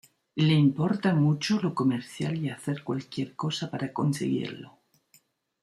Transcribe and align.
Le 0.43 0.53
importa 0.55 1.13
mucho 1.13 1.59
lo 1.61 1.75
comercial 1.75 2.35
y 2.43 2.49
hace 2.49 2.81
cualquier 2.83 3.35
cosa 3.35 3.69
para 3.69 3.93
conseguirlo. 3.93 4.79